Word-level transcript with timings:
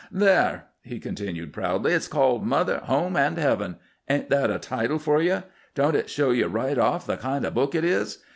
"There," 0.11 0.63
he 0.81 0.99
continued 0.99 1.53
proudly. 1.53 1.93
"It's 1.93 2.07
called 2.07 2.43
'Mother, 2.43 2.79
Home, 2.85 3.15
and 3.15 3.37
Heaven!' 3.37 3.75
Ain't 4.09 4.31
that 4.31 4.49
a 4.49 4.57
title 4.57 4.97
for 4.97 5.21
ye? 5.21 5.41
Don't 5.75 5.95
it 5.95 6.09
show 6.09 6.31
ye 6.31 6.41
right 6.41 6.79
off 6.79 7.05
the 7.05 7.17
kind 7.17 7.45
of 7.45 7.53
book 7.53 7.75
it 7.75 7.83
is? 7.85 8.17